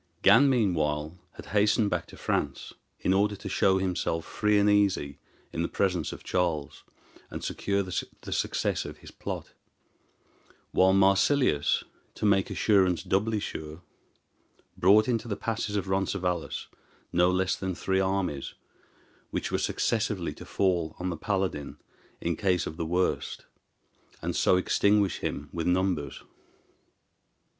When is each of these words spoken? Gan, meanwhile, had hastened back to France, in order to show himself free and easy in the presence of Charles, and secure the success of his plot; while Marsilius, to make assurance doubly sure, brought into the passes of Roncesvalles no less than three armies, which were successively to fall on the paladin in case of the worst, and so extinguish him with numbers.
Gan, 0.23 0.49
meanwhile, 0.49 1.19
had 1.33 1.45
hastened 1.53 1.91
back 1.91 2.07
to 2.07 2.17
France, 2.17 2.73
in 3.01 3.13
order 3.13 3.35
to 3.35 3.47
show 3.47 3.77
himself 3.77 4.25
free 4.25 4.57
and 4.57 4.67
easy 4.67 5.19
in 5.53 5.61
the 5.61 5.67
presence 5.67 6.11
of 6.11 6.23
Charles, 6.23 6.83
and 7.29 7.43
secure 7.43 7.83
the 7.83 8.31
success 8.31 8.83
of 8.83 8.97
his 8.97 9.11
plot; 9.11 9.53
while 10.71 10.91
Marsilius, 10.93 11.83
to 12.15 12.25
make 12.25 12.49
assurance 12.49 13.03
doubly 13.03 13.39
sure, 13.39 13.83
brought 14.75 15.07
into 15.07 15.27
the 15.27 15.37
passes 15.37 15.75
of 15.75 15.87
Roncesvalles 15.87 16.67
no 17.13 17.29
less 17.29 17.55
than 17.55 17.75
three 17.75 17.99
armies, 17.99 18.55
which 19.29 19.51
were 19.51 19.59
successively 19.59 20.33
to 20.33 20.45
fall 20.45 20.95
on 20.97 21.11
the 21.11 21.15
paladin 21.15 21.77
in 22.19 22.35
case 22.35 22.65
of 22.65 22.75
the 22.75 22.87
worst, 22.87 23.45
and 24.19 24.35
so 24.35 24.57
extinguish 24.57 25.19
him 25.19 25.47
with 25.53 25.67
numbers. 25.67 26.23